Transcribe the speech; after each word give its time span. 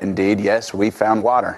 Indeed, 0.00 0.40
yes, 0.40 0.72
we 0.72 0.90
found 0.90 1.24
water. 1.24 1.56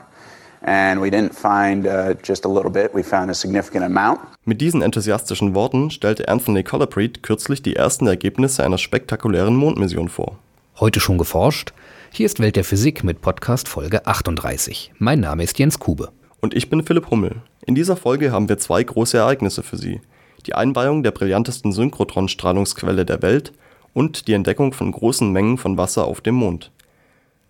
And 0.62 1.00
we 1.00 1.10
didn't 1.10 1.34
find 1.34 1.86
uh, 1.86 2.14
just 2.22 2.44
a 2.44 2.48
little 2.48 2.70
bit, 2.70 2.94
we 2.94 3.02
found 3.02 3.30
a 3.30 3.34
significant 3.34 3.84
amount. 3.84 4.20
Mit 4.44 4.60
diesen 4.60 4.82
enthusiastischen 4.82 5.54
Worten 5.54 5.90
stellte 5.90 6.28
Anthony 6.28 6.62
Colapreet 6.62 7.22
kürzlich 7.22 7.62
die 7.62 7.76
ersten 7.76 8.06
Ergebnisse 8.06 8.64
einer 8.64 8.78
spektakulären 8.78 9.54
Mondmission 9.54 10.08
vor. 10.08 10.38
Heute 10.78 11.00
schon 11.00 11.18
geforscht? 11.18 11.72
Hier 12.12 12.26
ist 12.26 12.40
Welt 12.40 12.56
der 12.56 12.64
Physik 12.64 13.04
mit 13.04 13.20
Podcast 13.20 13.68
Folge 13.68 14.06
38. 14.06 14.92
Mein 14.98 15.20
Name 15.20 15.42
ist 15.42 15.58
Jens 15.58 15.78
Kube. 15.78 16.10
Und 16.40 16.54
ich 16.54 16.70
bin 16.70 16.82
Philipp 16.82 17.10
Hummel. 17.10 17.42
In 17.66 17.74
dieser 17.74 17.96
Folge 17.96 18.32
haben 18.32 18.48
wir 18.48 18.58
zwei 18.58 18.82
große 18.82 19.18
Ereignisse 19.18 19.62
für 19.62 19.76
Sie. 19.76 20.00
Die 20.46 20.54
Einweihung 20.54 21.02
der 21.02 21.10
brillantesten 21.10 21.72
Synchrotron-Strahlungsquelle 21.72 23.04
der 23.04 23.20
Welt 23.20 23.52
und 23.92 24.26
die 24.28 24.32
Entdeckung 24.32 24.72
von 24.72 24.92
großen 24.92 25.30
Mengen 25.30 25.58
von 25.58 25.76
Wasser 25.76 26.06
auf 26.06 26.22
dem 26.22 26.36
Mond. 26.36 26.70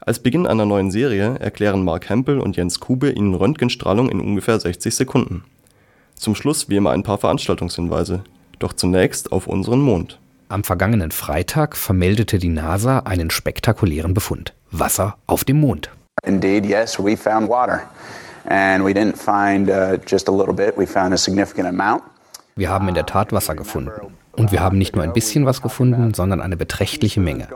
Als 0.03 0.19
Beginn 0.19 0.46
einer 0.46 0.64
neuen 0.64 0.91
Serie 0.91 1.37
erklären 1.41 1.85
Mark 1.85 2.09
Hempel 2.09 2.41
und 2.41 2.56
Jens 2.56 2.80
Kube 2.80 3.11
Ihnen 3.11 3.34
Röntgenstrahlung 3.34 4.09
in 4.09 4.20
ungefähr 4.20 4.59
60 4.59 4.95
Sekunden. 4.95 5.45
Zum 6.15 6.34
Schluss 6.34 6.70
wie 6.70 6.77
immer 6.77 6.93
ein 6.93 7.02
paar 7.02 7.19
Veranstaltungshinweise. 7.19 8.24
Doch 8.59 8.73
zunächst 8.73 9.30
auf 9.30 9.47
unseren 9.47 9.80
Mond. 9.80 10.19
Am 10.48 10.65
vergangenen 10.65 11.10
Freitag 11.10 11.77
vermeldete 11.77 12.38
die 12.38 12.48
NASA 12.48 13.01
einen 13.01 13.30
spektakulären 13.30 14.15
Befund. 14.15 14.55
Wasser 14.71 15.16
auf 15.27 15.45
dem 15.45 15.60
Mond. 15.60 15.91
Indeed, 16.24 16.65
yes, 16.65 16.98
we 16.98 17.15
found 17.15 17.48
water. 17.48 17.82
And 18.46 18.82
we 18.82 18.93
didn't 18.93 19.16
find 19.16 19.69
uh, 19.69 19.98
just 20.07 20.29
a 20.30 20.32
little 20.32 20.55
bit, 20.55 20.77
we 20.79 20.87
found 20.87 21.12
a 21.12 21.19
significant 21.19 21.69
amount. 21.69 22.02
Wir 22.57 22.71
haben 22.71 22.88
in 22.88 22.95
der 22.95 23.07
Tat 23.07 23.32
Wasser 23.32 23.55
gefunden. 23.55 23.91
Und 24.33 24.52
wir 24.52 24.61
haben 24.61 24.79
nicht 24.79 24.95
nur 24.95 25.05
ein 25.05 25.12
bisschen 25.12 25.45
was 25.45 25.61
gefunden, 25.61 26.15
sondern 26.15 26.41
eine 26.41 26.57
beträchtliche 26.57 27.21
Menge. 27.21 27.48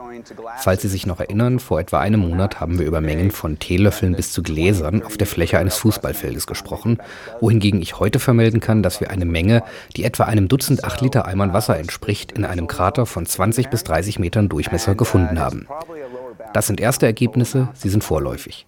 Falls 0.57 0.81
Sie 0.81 0.87
sich 0.87 1.05
noch 1.05 1.19
erinnern, 1.19 1.59
vor 1.59 1.79
etwa 1.79 1.99
einem 1.99 2.19
Monat 2.19 2.59
haben 2.59 2.79
wir 2.79 2.85
über 2.85 3.01
Mengen 3.01 3.31
von 3.31 3.59
Teelöffeln 3.59 4.15
bis 4.15 4.31
zu 4.31 4.43
Gläsern 4.43 5.01
auf 5.03 5.17
der 5.17 5.27
Fläche 5.27 5.57
eines 5.57 5.77
Fußballfeldes 5.77 6.47
gesprochen, 6.47 6.97
wohingegen 7.39 7.81
ich 7.81 7.99
heute 7.99 8.19
vermelden 8.19 8.59
kann, 8.59 8.83
dass 8.83 8.99
wir 8.99 9.09
eine 9.09 9.25
Menge, 9.25 9.63
die 9.95 10.03
etwa 10.03 10.25
einem 10.25 10.47
Dutzend 10.47 10.83
8 10.83 11.01
Liter 11.01 11.25
Eimern 11.25 11.53
Wasser 11.53 11.77
entspricht, 11.77 12.33
in 12.33 12.45
einem 12.45 12.67
Krater 12.67 13.05
von 13.05 13.25
20 13.25 13.69
bis 13.69 13.83
30 13.83 14.19
Metern 14.19 14.49
Durchmesser 14.49 14.95
gefunden 14.95 15.39
haben. 15.39 15.67
Das 16.53 16.67
sind 16.67 16.79
erste 16.79 17.05
Ergebnisse, 17.05 17.69
sie 17.73 17.89
sind 17.89 18.03
vorläufig. 18.03 18.65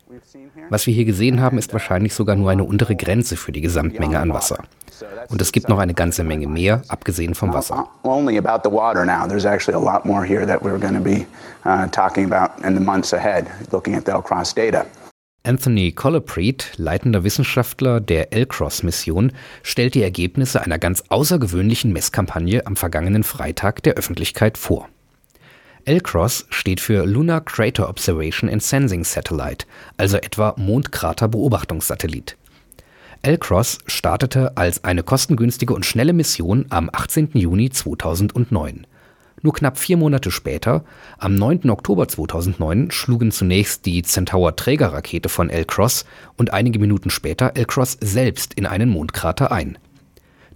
Was 0.69 0.85
wir 0.87 0.93
hier 0.93 1.05
gesehen 1.05 1.41
haben, 1.41 1.57
ist 1.57 1.73
wahrscheinlich 1.73 2.13
sogar 2.13 2.35
nur 2.35 2.51
eine 2.51 2.63
untere 2.63 2.95
Grenze 2.95 3.37
für 3.37 3.51
die 3.51 3.61
Gesamtmenge 3.61 4.19
an 4.19 4.33
Wasser. 4.33 4.59
Und 5.29 5.41
es 5.41 5.51
gibt 5.51 5.69
noch 5.69 5.79
eine 5.79 5.93
ganze 5.93 6.23
Menge 6.23 6.47
mehr, 6.47 6.81
abgesehen 6.87 7.35
vom 7.35 7.53
Wasser. 7.53 7.87
Uh. 8.03 8.09
Anthony 15.43 15.93
Colapreet, 15.93 16.73
leitender 16.75 17.23
Wissenschaftler 17.23 18.01
der 18.01 18.33
L-Cross-Mission, 18.33 19.31
stellt 19.63 19.95
die 19.95 20.03
Ergebnisse 20.03 20.61
einer 20.61 20.77
ganz 20.77 21.05
außergewöhnlichen 21.07 21.93
Messkampagne 21.93 22.65
am 22.65 22.75
vergangenen 22.75 23.23
Freitag 23.23 23.81
der 23.83 23.93
Öffentlichkeit 23.93 24.57
vor. 24.57 24.89
L-Cross 25.87 26.47
steht 26.49 26.81
für 26.81 27.05
Lunar 27.05 27.39
Crater 27.39 27.87
Observation 27.87 28.49
and 28.49 28.61
Sensing 28.61 29.05
Satellite, 29.05 29.65
also 29.95 30.17
etwa 30.17 30.53
Mondkrater-Beobachtungssatellit. 30.57 32.35
L-Cross 33.21 33.77
startete 33.87 34.57
als 34.57 34.83
eine 34.83 35.03
kostengünstige 35.03 35.73
und 35.73 35.85
schnelle 35.85 36.11
Mission 36.11 36.65
am 36.71 36.89
18. 36.91 37.29
Juni 37.35 37.69
2009. 37.69 38.85
Nur 39.41 39.53
knapp 39.53 39.77
vier 39.77 39.95
Monate 39.95 40.29
später, 40.29 40.83
am 41.19 41.35
9. 41.35 41.69
Oktober 41.69 42.09
2009, 42.09 42.91
schlugen 42.91 43.31
zunächst 43.31 43.85
die 43.85 44.01
Centaur-Trägerrakete 44.01 45.29
von 45.29 45.49
L-Cross 45.49 46.03
und 46.35 46.51
einige 46.51 46.79
Minuten 46.79 47.09
später 47.09 47.53
L-Cross 47.55 47.97
selbst 48.01 48.53
in 48.55 48.65
einen 48.65 48.89
Mondkrater 48.89 49.53
ein. 49.53 49.77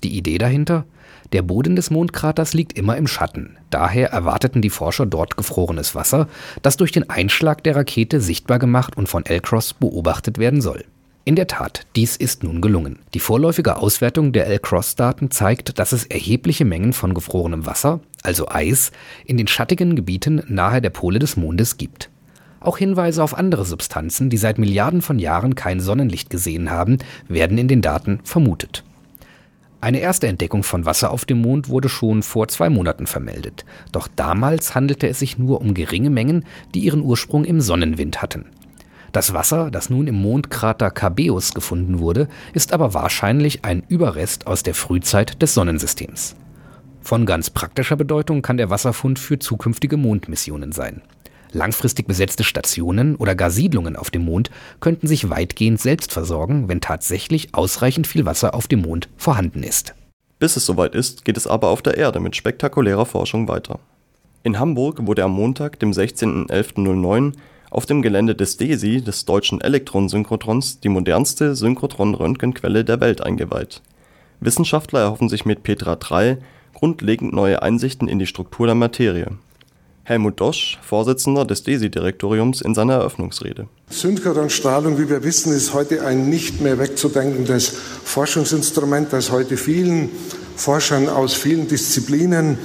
Die 0.03 0.17
Idee 0.17 0.37
dahinter? 0.37 0.85
Der 1.31 1.43
Boden 1.43 1.75
des 1.75 1.91
Mondkraters 1.91 2.53
liegt 2.53 2.77
immer 2.77 2.97
im 2.97 3.07
Schatten. 3.07 3.57
Daher 3.69 4.09
erwarteten 4.09 4.61
die 4.61 4.69
Forscher 4.69 5.05
dort 5.05 5.37
gefrorenes 5.37 5.95
Wasser, 5.95 6.27
das 6.61 6.77
durch 6.77 6.91
den 6.91 7.09
Einschlag 7.09 7.63
der 7.63 7.75
Rakete 7.75 8.19
sichtbar 8.19 8.59
gemacht 8.59 8.97
und 8.97 9.07
von 9.07 9.25
L-Cross 9.25 9.75
beobachtet 9.75 10.39
werden 10.39 10.61
soll. 10.61 10.83
In 11.23 11.35
der 11.35 11.45
Tat, 11.45 11.85
dies 11.95 12.15
ist 12.15 12.43
nun 12.43 12.61
gelungen. 12.61 12.97
Die 13.13 13.19
vorläufige 13.19 13.77
Auswertung 13.77 14.33
der 14.33 14.47
L-Cross-Daten 14.47 15.29
zeigt, 15.29 15.77
dass 15.77 15.91
es 15.91 16.05
erhebliche 16.05 16.65
Mengen 16.65 16.93
von 16.93 17.13
gefrorenem 17.13 17.67
Wasser, 17.67 17.99
also 18.23 18.49
Eis, 18.49 18.91
in 19.25 19.37
den 19.37 19.47
schattigen 19.47 19.95
Gebieten 19.95 20.41
nahe 20.47 20.81
der 20.81 20.89
Pole 20.89 21.19
des 21.19 21.37
Mondes 21.37 21.77
gibt. 21.77 22.09
Auch 22.59 22.77
Hinweise 22.77 23.23
auf 23.23 23.37
andere 23.37 23.65
Substanzen, 23.65 24.31
die 24.31 24.37
seit 24.37 24.57
Milliarden 24.57 25.01
von 25.01 25.19
Jahren 25.19 25.53
kein 25.53 25.79
Sonnenlicht 25.79 26.31
gesehen 26.31 26.71
haben, 26.71 26.97
werden 27.27 27.59
in 27.59 27.67
den 27.67 27.83
Daten 27.83 28.19
vermutet. 28.23 28.83
Eine 29.81 29.99
erste 29.99 30.27
Entdeckung 30.27 30.61
von 30.61 30.85
Wasser 30.85 31.09
auf 31.09 31.25
dem 31.25 31.41
Mond 31.41 31.67
wurde 31.67 31.89
schon 31.89 32.21
vor 32.21 32.47
zwei 32.47 32.69
Monaten 32.69 33.07
vermeldet. 33.07 33.65
Doch 33.91 34.07
damals 34.15 34.75
handelte 34.75 35.07
es 35.07 35.17
sich 35.17 35.39
nur 35.39 35.59
um 35.59 35.73
geringe 35.73 36.11
Mengen, 36.11 36.45
die 36.75 36.81
ihren 36.81 37.01
Ursprung 37.01 37.45
im 37.45 37.61
Sonnenwind 37.61 38.21
hatten. 38.21 38.45
Das 39.11 39.33
Wasser, 39.33 39.71
das 39.71 39.89
nun 39.89 40.05
im 40.05 40.21
Mondkrater 40.21 40.91
Cabeus 40.91 41.55
gefunden 41.55 41.97
wurde, 41.97 42.27
ist 42.53 42.73
aber 42.73 42.93
wahrscheinlich 42.93 43.65
ein 43.65 43.81
Überrest 43.87 44.45
aus 44.45 44.61
der 44.61 44.75
Frühzeit 44.75 45.41
des 45.41 45.55
Sonnensystems. 45.55 46.35
Von 47.01 47.25
ganz 47.25 47.49
praktischer 47.49 47.95
Bedeutung 47.95 48.43
kann 48.43 48.57
der 48.57 48.69
Wasserfund 48.69 49.17
für 49.17 49.39
zukünftige 49.39 49.97
Mondmissionen 49.97 50.71
sein. 50.71 51.01
Langfristig 51.53 52.07
besetzte 52.07 52.43
Stationen 52.43 53.15
oder 53.15 53.35
gar 53.35 53.51
Siedlungen 53.51 53.95
auf 53.95 54.09
dem 54.09 54.23
Mond 54.23 54.51
könnten 54.79 55.07
sich 55.07 55.29
weitgehend 55.29 55.81
selbst 55.81 56.13
versorgen, 56.13 56.69
wenn 56.69 56.79
tatsächlich 56.79 57.53
ausreichend 57.53 58.07
viel 58.07 58.25
Wasser 58.25 58.53
auf 58.53 58.67
dem 58.67 58.81
Mond 58.81 59.09
vorhanden 59.17 59.63
ist. 59.63 59.93
Bis 60.39 60.55
es 60.55 60.65
soweit 60.65 60.95
ist, 60.95 61.25
geht 61.25 61.37
es 61.37 61.47
aber 61.47 61.67
auf 61.67 61.81
der 61.81 61.97
Erde 61.97 62.19
mit 62.19 62.35
spektakulärer 62.35 63.05
Forschung 63.05 63.47
weiter. 63.47 63.79
In 64.43 64.59
Hamburg 64.59 65.05
wurde 65.05 65.23
am 65.23 65.33
Montag, 65.33 65.79
dem 65.79 65.91
16.11.09, 65.91 67.33
auf 67.69 67.85
dem 67.85 68.01
Gelände 68.01 68.33
des 68.33 68.57
DESI, 68.57 69.01
des 69.01 69.25
Deutschen 69.25 69.61
Elektronensynchrotrons, 69.61 70.79
die 70.79 70.89
modernste 70.89 71.55
Synchrotron-Röntgenquelle 71.55 72.83
der 72.83 72.99
Welt 73.01 73.21
eingeweiht. 73.21 73.81
Wissenschaftler 74.39 75.01
erhoffen 75.01 75.29
sich 75.29 75.45
mit 75.45 75.63
Petra 75.63 75.95
3 75.95 76.37
grundlegend 76.73 77.33
neue 77.33 77.61
Einsichten 77.61 78.07
in 78.07 78.17
die 78.17 78.25
Struktur 78.25 78.65
der 78.65 78.75
Materie. 78.75 79.37
Helmut 80.11 80.41
Dosch, 80.41 80.77
Vorsitzender 80.81 81.45
des 81.45 81.63
DESI-Direktoriums, 81.63 82.59
in 82.59 82.75
seiner 82.75 82.95
Eröffnungsrede. 82.95 83.67
Synchrotronstrahlung, 83.89 84.99
wie 84.99 85.09
wir 85.09 85.23
wissen, 85.23 85.53
ist 85.53 85.73
heute 85.73 86.05
ein 86.05 86.29
nicht 86.29 86.59
mehr 86.59 86.79
wegzudenkendes 86.79 87.77
Forschungsinstrument, 88.03 89.13
das 89.13 89.31
heute 89.31 89.55
vielen 89.55 90.09
Forschern 90.57 91.07
aus 91.07 91.33
vielen 91.33 91.69
Disziplinen 91.69 92.57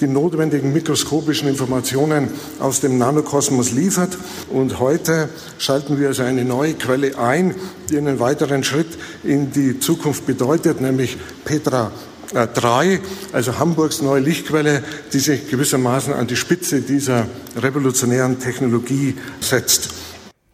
die 0.00 0.06
notwendigen 0.06 0.72
mikroskopischen 0.72 1.48
Informationen 1.48 2.28
aus 2.60 2.80
dem 2.80 2.98
Nanokosmos 2.98 3.72
liefert. 3.72 4.16
Und 4.50 4.78
heute 4.78 5.28
schalten 5.58 5.98
wir 5.98 6.08
also 6.08 6.22
eine 6.22 6.44
neue 6.44 6.74
Quelle 6.74 7.18
ein, 7.18 7.54
die 7.88 7.98
einen 7.98 8.20
weiteren 8.20 8.64
Schritt 8.64 8.98
in 9.22 9.52
die 9.52 9.78
Zukunft 9.78 10.26
bedeutet, 10.26 10.80
nämlich 10.80 11.16
Petra 11.44 11.92
3, 12.32 13.00
also 13.32 13.58
Hamburgs 13.58 14.02
neue 14.02 14.20
Lichtquelle, 14.20 14.82
die 15.12 15.18
sich 15.18 15.50
gewissermaßen 15.50 16.12
an 16.14 16.26
die 16.26 16.36
Spitze 16.36 16.80
dieser 16.80 17.26
revolutionären 17.56 18.38
Technologie 18.38 19.16
setzt. 19.40 19.90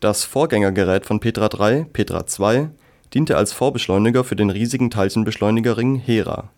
Das 0.00 0.24
Vorgängergerät 0.24 1.06
von 1.06 1.20
Petra 1.20 1.48
3, 1.48 1.86
Petra 1.92 2.26
2, 2.26 2.70
diente 3.14 3.36
als 3.36 3.52
Vorbeschleuniger 3.52 4.24
für 4.24 4.36
den 4.36 4.50
riesigen 4.50 4.90
Teilchenbeschleunigerring 4.90 5.96
Hera. 5.96 6.50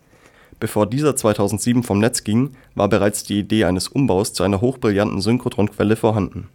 Bevor 0.58 0.86
dieser 0.86 1.16
2007 1.16 1.82
vom 1.82 2.00
Netz 2.00 2.22
ging, 2.22 2.50
war 2.74 2.88
bereits 2.88 3.24
die 3.24 3.38
Idee 3.38 3.64
eines 3.64 3.88
Umbaus 3.88 4.34
zu 4.34 4.42
einer 4.42 4.60
hochbrillanten 4.60 5.22
Synchrotronquelle 5.22 5.96
vorhanden. 5.96 6.48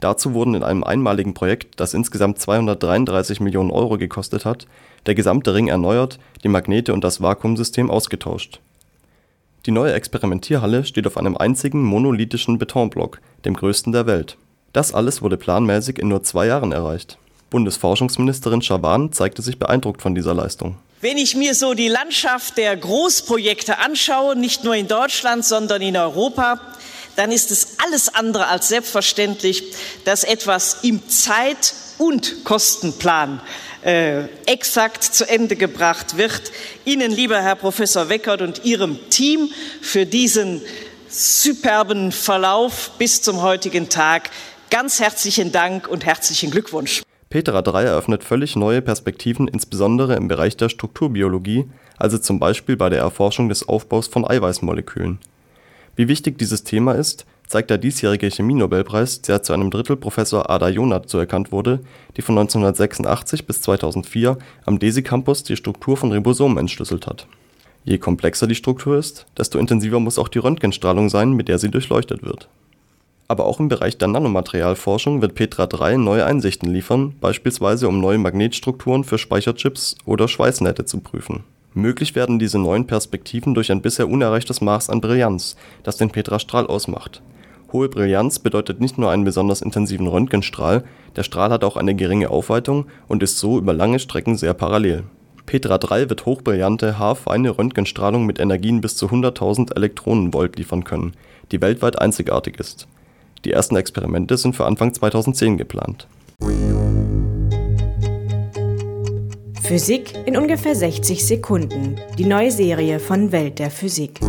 Dazu 0.00 0.32
wurden 0.34 0.54
in 0.54 0.62
einem 0.62 0.82
einmaligen 0.82 1.34
Projekt, 1.34 1.78
das 1.78 1.94
insgesamt 1.94 2.40
233 2.40 3.40
Millionen 3.40 3.70
Euro 3.70 3.98
gekostet 3.98 4.44
hat, 4.44 4.66
der 5.06 5.14
gesamte 5.14 5.54
Ring 5.54 5.68
erneuert, 5.68 6.18
die 6.42 6.48
Magnete 6.48 6.92
und 6.92 7.02
das 7.02 7.20
Vakuumsystem 7.20 7.90
ausgetauscht. 7.90 8.60
Die 9.66 9.70
neue 9.70 9.92
Experimentierhalle 9.92 10.84
steht 10.84 11.06
auf 11.06 11.16
einem 11.16 11.36
einzigen 11.36 11.82
monolithischen 11.82 12.58
Betonblock, 12.58 13.20
dem 13.44 13.54
größten 13.54 13.92
der 13.92 14.06
Welt. 14.06 14.36
Das 14.72 14.94
alles 14.94 15.20
wurde 15.20 15.36
planmäßig 15.36 15.98
in 15.98 16.08
nur 16.08 16.22
zwei 16.22 16.46
Jahren 16.46 16.72
erreicht. 16.72 17.18
Bundesforschungsministerin 17.50 18.62
Schawan 18.62 19.12
zeigte 19.12 19.42
sich 19.42 19.58
beeindruckt 19.58 20.00
von 20.00 20.14
dieser 20.14 20.34
Leistung. 20.34 20.76
Wenn 21.00 21.18
ich 21.18 21.34
mir 21.34 21.54
so 21.54 21.74
die 21.74 21.88
Landschaft 21.88 22.56
der 22.56 22.76
Großprojekte 22.76 23.78
anschaue, 23.78 24.36
nicht 24.36 24.64
nur 24.64 24.74
in 24.74 24.86
Deutschland, 24.86 25.44
sondern 25.44 25.82
in 25.82 25.96
Europa, 25.96 26.60
dann 27.16 27.32
ist 27.32 27.50
es 27.50 27.78
alles 27.84 28.14
andere 28.14 28.46
als 28.46 28.68
selbstverständlich, 28.68 29.62
dass 30.04 30.24
etwas 30.24 30.84
im 30.84 31.08
Zeit- 31.08 31.74
und 32.00 32.44
Kostenplan 32.44 33.40
äh, 33.82 34.24
exakt 34.46 35.04
zu 35.04 35.28
Ende 35.28 35.54
gebracht 35.54 36.16
wird. 36.16 36.50
Ihnen, 36.86 37.12
lieber 37.12 37.40
Herr 37.42 37.56
Professor 37.56 38.08
Weckert 38.08 38.40
und 38.40 38.64
Ihrem 38.64 38.98
Team 39.10 39.50
für 39.82 40.06
diesen 40.06 40.62
superben 41.08 42.10
Verlauf 42.10 42.92
bis 42.98 43.20
zum 43.20 43.42
heutigen 43.42 43.88
Tag 43.88 44.30
Ganz 44.70 45.00
herzlichen 45.00 45.50
Dank 45.50 45.88
und 45.88 46.06
herzlichen 46.06 46.52
Glückwunsch. 46.52 47.02
Petra 47.28 47.60
3 47.60 47.82
eröffnet 47.82 48.22
völlig 48.22 48.54
neue 48.54 48.80
Perspektiven, 48.80 49.48
insbesondere 49.48 50.14
im 50.14 50.28
Bereich 50.28 50.56
der 50.56 50.68
Strukturbiologie, 50.68 51.68
also 51.98 52.18
zum 52.18 52.38
Beispiel 52.38 52.76
bei 52.76 52.88
der 52.88 53.00
Erforschung 53.00 53.48
des 53.48 53.68
Aufbaus 53.68 54.06
von 54.06 54.24
Eiweißmolekülen. 54.24 55.18
Wie 55.96 56.06
wichtig 56.06 56.38
dieses 56.38 56.62
Thema 56.62 56.92
ist, 56.92 57.26
zeigt 57.50 57.68
der 57.68 57.78
diesjährige 57.78 58.30
Chemie-Nobelpreis, 58.30 59.22
der 59.22 59.42
zu 59.42 59.52
einem 59.52 59.72
Drittel 59.72 59.96
Professor 59.96 60.48
Ada 60.48 60.68
Jonath 60.68 61.08
zuerkannt 61.08 61.50
wurde, 61.50 61.80
die 62.16 62.22
von 62.22 62.38
1986 62.38 63.44
bis 63.44 63.60
2004 63.62 64.38
am 64.66 64.78
DESY-Campus 64.78 65.42
die 65.42 65.56
Struktur 65.56 65.96
von 65.96 66.12
Ribosomen 66.12 66.58
entschlüsselt 66.58 67.08
hat. 67.08 67.26
Je 67.84 67.98
komplexer 67.98 68.46
die 68.46 68.54
Struktur 68.54 68.96
ist, 68.96 69.26
desto 69.36 69.58
intensiver 69.58 69.98
muss 69.98 70.16
auch 70.16 70.28
die 70.28 70.38
Röntgenstrahlung 70.38 71.08
sein, 71.08 71.32
mit 71.32 71.48
der 71.48 71.58
sie 71.58 71.72
durchleuchtet 71.72 72.22
wird. 72.22 72.48
Aber 73.26 73.46
auch 73.46 73.58
im 73.58 73.68
Bereich 73.68 73.98
der 73.98 74.08
Nanomaterialforschung 74.08 75.20
wird 75.20 75.34
Petra 75.34 75.66
3 75.66 75.96
neue 75.96 76.24
Einsichten 76.24 76.72
liefern, 76.72 77.16
beispielsweise 77.20 77.88
um 77.88 78.00
neue 78.00 78.18
Magnetstrukturen 78.18 79.02
für 79.02 79.18
Speicherchips 79.18 79.96
oder 80.04 80.28
Schweißnähte 80.28 80.84
zu 80.84 81.00
prüfen. 81.00 81.42
Möglich 81.74 82.14
werden 82.14 82.38
diese 82.38 82.60
neuen 82.60 82.86
Perspektiven 82.86 83.54
durch 83.54 83.72
ein 83.72 83.82
bisher 83.82 84.08
unerreichtes 84.08 84.60
Maß 84.60 84.88
an 84.88 85.00
Brillanz, 85.00 85.56
das 85.82 85.96
den 85.96 86.10
Petra-Strahl 86.10 86.68
ausmacht. 86.68 87.22
Hohe 87.72 87.88
Brillanz 87.88 88.38
bedeutet 88.40 88.80
nicht 88.80 88.98
nur 88.98 89.10
einen 89.10 89.24
besonders 89.24 89.62
intensiven 89.62 90.06
Röntgenstrahl, 90.08 90.84
der 91.16 91.22
Strahl 91.22 91.50
hat 91.50 91.64
auch 91.64 91.76
eine 91.76 91.94
geringe 91.94 92.30
Aufweitung 92.30 92.86
und 93.06 93.22
ist 93.22 93.38
so 93.38 93.58
über 93.58 93.72
lange 93.72 93.98
Strecken 93.98 94.36
sehr 94.36 94.54
parallel. 94.54 95.04
Petra 95.46 95.78
3 95.78 96.08
wird 96.08 96.26
hochbrillante, 96.26 96.98
haarfeine 96.98 97.56
Röntgenstrahlung 97.56 98.26
mit 98.26 98.38
Energien 98.38 98.80
bis 98.80 98.96
zu 98.96 99.06
100.000 99.06 99.74
Elektronenvolt 99.74 100.56
liefern 100.56 100.84
können, 100.84 101.14
die 101.50 101.60
weltweit 101.60 101.98
einzigartig 101.98 102.58
ist. 102.58 102.86
Die 103.44 103.52
ersten 103.52 103.76
Experimente 103.76 104.36
sind 104.36 104.54
für 104.54 104.66
Anfang 104.66 104.92
2010 104.92 105.56
geplant. 105.56 106.06
Physik 109.62 110.14
in 110.26 110.36
ungefähr 110.36 110.74
60 110.74 111.24
Sekunden. 111.24 111.96
Die 112.18 112.26
neue 112.26 112.50
Serie 112.50 112.98
von 112.98 113.30
Welt 113.30 113.60
der 113.60 113.70
Physik. 113.70 114.20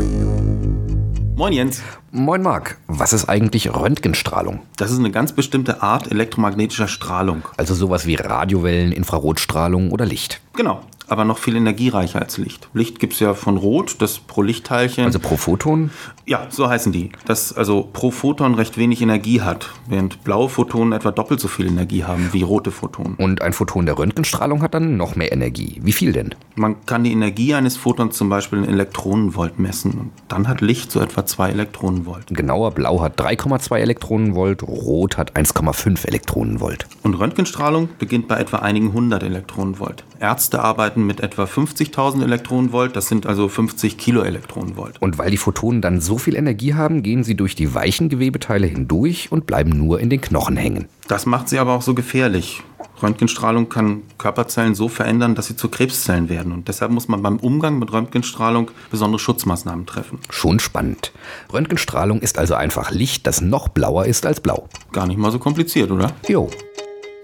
Moin 1.41 1.53
Jens. 1.53 1.81
Moin 2.11 2.43
Marc, 2.43 2.77
was 2.85 3.13
ist 3.13 3.27
eigentlich 3.27 3.73
Röntgenstrahlung? 3.73 4.59
Das 4.77 4.91
ist 4.91 4.99
eine 4.99 5.09
ganz 5.09 5.33
bestimmte 5.33 5.81
Art 5.81 6.11
elektromagnetischer 6.11 6.87
Strahlung. 6.87 7.41
Also 7.57 7.73
sowas 7.73 8.05
wie 8.05 8.13
Radiowellen, 8.13 8.91
Infrarotstrahlung 8.91 9.89
oder 9.89 10.05
Licht. 10.05 10.39
Genau 10.53 10.83
aber 11.11 11.25
noch 11.25 11.37
viel 11.37 11.57
energiereicher 11.57 12.21
als 12.21 12.37
Licht. 12.37 12.69
Licht 12.73 12.99
gibt 12.99 13.13
es 13.13 13.19
ja 13.19 13.33
von 13.33 13.57
Rot, 13.57 13.95
das 13.99 14.19
pro 14.19 14.41
Lichtteilchen. 14.41 15.03
Also 15.03 15.19
pro 15.19 15.35
Photon? 15.35 15.91
Ja, 16.25 16.47
so 16.49 16.69
heißen 16.69 16.93
die. 16.93 17.11
Das 17.25 17.51
also 17.51 17.89
pro 17.91 18.11
Photon 18.11 18.55
recht 18.55 18.77
wenig 18.77 19.01
Energie 19.01 19.41
hat, 19.41 19.71
während 19.87 20.23
blaue 20.23 20.47
Photonen 20.47 20.93
etwa 20.93 21.11
doppelt 21.11 21.41
so 21.41 21.49
viel 21.49 21.67
Energie 21.67 22.05
haben 22.05 22.29
wie 22.31 22.43
rote 22.43 22.71
Photonen. 22.71 23.15
Und 23.15 23.41
ein 23.41 23.51
Photon 23.51 23.85
der 23.85 23.97
Röntgenstrahlung 23.97 24.61
hat 24.61 24.73
dann 24.73 24.95
noch 24.95 25.17
mehr 25.17 25.33
Energie. 25.33 25.81
Wie 25.83 25.91
viel 25.91 26.13
denn? 26.13 26.33
Man 26.55 26.85
kann 26.85 27.03
die 27.03 27.11
Energie 27.11 27.53
eines 27.53 27.75
Photons 27.75 28.15
zum 28.15 28.29
Beispiel 28.29 28.59
in 28.59 28.69
Elektronenvolt 28.69 29.59
messen. 29.59 29.91
Und 29.91 30.11
dann 30.29 30.47
hat 30.47 30.61
Licht 30.61 30.93
so 30.93 31.01
etwa 31.01 31.25
2 31.25 31.49
Elektronenvolt. 31.49 32.27
Genauer, 32.27 32.71
blau 32.71 33.01
hat 33.01 33.19
3,2 33.19 33.75
Elektronenvolt, 33.75 34.63
rot 34.63 35.17
hat 35.17 35.35
1,5 35.35 36.07
Elektronenvolt. 36.07 36.87
Und 37.03 37.15
Röntgenstrahlung 37.15 37.89
beginnt 37.99 38.29
bei 38.29 38.37
etwa 38.37 38.59
einigen 38.59 38.93
hundert 38.93 39.23
Elektronenvolt. 39.23 40.05
Ärzte 40.21 40.61
arbeiten 40.63 41.00
arbeiten 41.01 41.05
mit 41.05 41.19
etwa 41.19 41.43
50.000 41.43 42.23
Elektronenvolt, 42.23 42.95
das 42.95 43.07
sind 43.07 43.25
also 43.25 43.47
50 43.47 43.97
Kiloelektronenvolt. 43.97 45.01
Und 45.01 45.17
weil 45.17 45.31
die 45.31 45.37
Photonen 45.37 45.81
dann 45.81 46.01
so 46.01 46.17
viel 46.17 46.35
Energie 46.35 46.73
haben, 46.73 47.03
gehen 47.03 47.23
sie 47.23 47.35
durch 47.35 47.55
die 47.55 47.73
weichen 47.73 48.09
Gewebeteile 48.09 48.67
hindurch 48.67 49.31
und 49.31 49.45
bleiben 49.45 49.71
nur 49.71 49.99
in 49.99 50.09
den 50.09 50.21
Knochen 50.21 50.57
hängen. 50.57 50.87
Das 51.07 51.25
macht 51.25 51.49
sie 51.49 51.59
aber 51.59 51.73
auch 51.73 51.81
so 51.81 51.93
gefährlich. 51.93 52.63
Röntgenstrahlung 53.01 53.67
kann 53.67 54.03
Körperzellen 54.19 54.75
so 54.75 54.87
verändern, 54.87 55.33
dass 55.33 55.47
sie 55.47 55.55
zu 55.55 55.69
Krebszellen 55.69 56.29
werden. 56.29 56.51
Und 56.51 56.67
deshalb 56.67 56.91
muss 56.91 57.07
man 57.07 57.23
beim 57.23 57.37
Umgang 57.37 57.79
mit 57.79 57.91
Röntgenstrahlung 57.91 58.69
besondere 58.91 59.19
Schutzmaßnahmen 59.19 59.87
treffen. 59.87 60.19
Schon 60.29 60.59
spannend. 60.59 61.11
Röntgenstrahlung 61.51 62.21
ist 62.21 62.37
also 62.37 62.53
einfach 62.53 62.91
Licht, 62.91 63.25
das 63.25 63.41
noch 63.41 63.69
blauer 63.69 64.05
ist 64.05 64.25
als 64.25 64.39
blau. 64.39 64.67
Gar 64.91 65.07
nicht 65.07 65.17
mal 65.17 65.31
so 65.31 65.39
kompliziert, 65.39 65.89
oder? 65.89 66.11
Jo. 66.27 66.49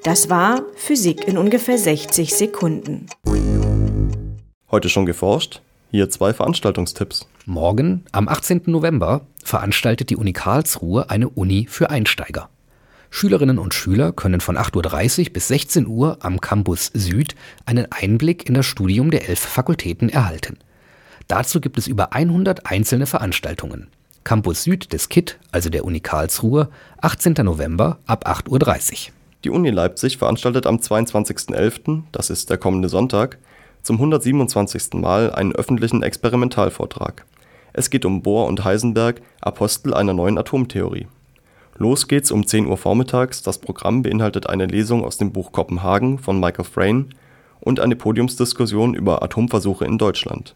Das 0.04 0.30
war 0.30 0.62
Physik 0.76 1.28
in 1.28 1.38
ungefähr 1.38 1.78
60 1.78 2.34
Sekunden. 2.34 3.08
Heute 4.70 4.90
schon 4.90 5.06
geforscht? 5.06 5.62
Hier 5.92 6.10
zwei 6.10 6.34
Veranstaltungstipps. 6.34 7.26
Morgen, 7.46 8.04
am 8.12 8.28
18. 8.28 8.64
November, 8.66 9.22
veranstaltet 9.42 10.10
die 10.10 10.18
Uni 10.18 10.34
Karlsruhe 10.34 11.10
eine 11.10 11.30
Uni 11.30 11.68
für 11.70 11.90
Einsteiger. 11.90 12.50
Schülerinnen 13.10 13.60
und 13.60 13.74
Schüler 13.74 14.12
können 14.12 14.42
von 14.42 14.58
8.30 14.58 15.28
Uhr 15.28 15.34
bis 15.34 15.48
16 15.48 15.88
Uhr 15.88 16.18
am 16.20 16.42
Campus 16.42 16.92
Süd 16.94 17.36
einen 17.66 17.90
Einblick 17.94 18.50
in 18.50 18.56
das 18.56 18.66
Studium 18.66 19.10
der 19.10 19.30
elf 19.30 19.40
Fakultäten 19.40 20.10
erhalten. 20.10 20.58
Dazu 21.30 21.62
gibt 21.62 21.78
es 21.78 21.88
über 21.88 22.12
100 22.12 22.70
einzelne 22.70 23.06
Veranstaltungen. 23.06 23.88
Campus 24.26 24.64
Süd 24.64 24.92
des 24.92 25.08
KIT, 25.08 25.40
also 25.54 25.70
der 25.70 25.86
Uni 25.86 26.02
Karlsruhe, 26.02 26.68
18. 27.00 27.36
November 27.46 28.00
ab 28.06 28.28
8.30 28.28 28.92
Uhr. 28.92 29.14
Die 29.46 29.50
Uni 29.50 29.70
Leipzig 29.70 30.18
veranstaltet 30.18 30.68
am 30.68 30.76
22.11., 30.76 32.02
das 32.12 32.30
ist 32.30 32.50
der 32.50 32.58
kommende 32.58 32.90
Sonntag, 32.90 33.38
zum 33.88 33.96
127. 33.96 34.96
Mal 34.96 35.32
einen 35.32 35.54
öffentlichen 35.54 36.04
Experimentalvortrag. 36.04 37.26
Es 37.72 37.90
geht 37.90 38.04
um 38.04 38.22
Bohr 38.22 38.46
und 38.48 38.66
Heisenberg, 38.66 39.22
Apostel 39.40 39.94
einer 39.94 40.14
neuen 40.14 40.38
Atomtheorie. 40.38 41.08
Los 41.78 42.10
geht's 42.10 42.32
um 42.32 42.46
10 42.46 42.68
Uhr 42.68 42.76
vormittags, 42.76 43.44
das 43.44 43.60
Programm 43.60 44.02
beinhaltet 44.02 44.50
eine 44.50 44.66
Lesung 44.66 45.06
aus 45.06 45.18
dem 45.18 45.32
Buch 45.32 45.54
Kopenhagen 45.54 46.20
von 46.20 46.38
Michael 46.38 46.66
Frayn 46.66 47.14
und 47.62 47.80
eine 47.80 47.96
Podiumsdiskussion 47.96 48.94
über 48.94 49.24
Atomversuche 49.24 49.86
in 49.86 49.98
Deutschland. 49.98 50.54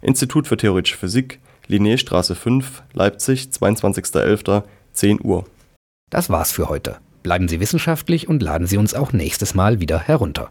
Institut 0.00 0.46
für 0.46 0.56
Theoretische 0.56 0.96
Physik, 0.96 1.40
Linnéstraße 1.68 2.34
5, 2.34 2.84
Leipzig, 2.94 3.50
22.11., 3.52 4.62
10 4.94 5.20
Uhr. 5.22 5.44
Das 6.08 6.30
war's 6.30 6.52
für 6.52 6.70
heute. 6.70 6.96
Bleiben 7.22 7.48
Sie 7.48 7.60
wissenschaftlich 7.60 8.28
und 8.28 8.42
laden 8.42 8.66
Sie 8.66 8.78
uns 8.78 8.94
auch 8.94 9.12
nächstes 9.12 9.54
Mal 9.54 9.78
wieder 9.78 9.98
herunter. 9.98 10.50